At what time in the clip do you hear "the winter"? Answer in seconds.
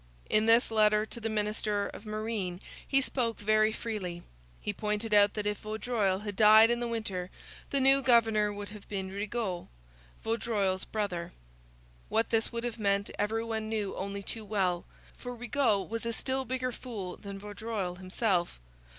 6.79-7.29